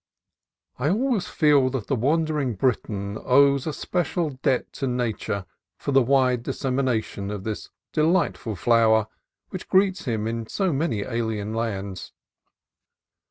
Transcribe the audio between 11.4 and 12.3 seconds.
lands.)